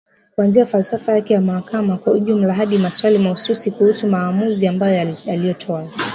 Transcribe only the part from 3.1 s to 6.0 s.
mahususi kuhusu maamuzi ambayo aliyatoa.